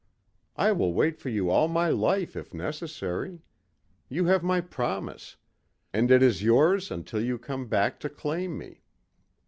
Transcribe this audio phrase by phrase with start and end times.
[0.55, 3.43] I will wait for you all my life, if necessary.
[4.09, 5.35] You have my promise,
[5.93, 8.81] and it is yours until you come back to claim me.